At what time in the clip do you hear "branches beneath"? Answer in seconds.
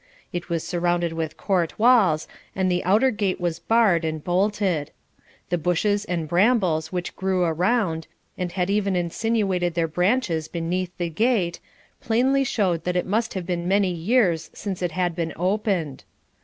9.87-10.89